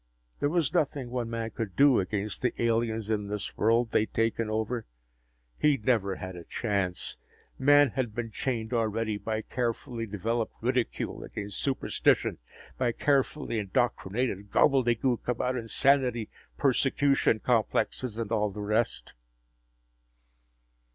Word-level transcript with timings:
There 0.39 0.49
was 0.49 0.73
nothing 0.73 1.11
one 1.11 1.29
man 1.29 1.51
could 1.51 1.75
do 1.75 1.99
against 1.99 2.41
the 2.41 2.59
aliens 2.59 3.07
in 3.11 3.27
this 3.27 3.55
world 3.55 3.91
they 3.91 3.99
had 3.99 4.13
taken 4.15 4.49
over. 4.49 4.87
He'd 5.59 5.85
never 5.85 6.15
had 6.15 6.35
a 6.35 6.43
chance. 6.43 7.17
Man 7.59 7.91
had 7.91 8.15
been 8.15 8.31
chained 8.31 8.73
already 8.73 9.17
by 9.19 9.43
carefully 9.43 10.07
developed 10.07 10.55
ridicule 10.59 11.23
against 11.23 11.61
superstition, 11.61 12.39
by 12.79 12.93
carefully 12.93 13.59
indoctrinated 13.59 14.49
gobbledegook 14.49 15.27
about 15.27 15.55
insanity, 15.55 16.29
persecution 16.57 17.39
complexes, 17.39 18.17
and 18.17 18.31
all 18.31 18.49
the 18.49 18.59
rest. 18.61 19.13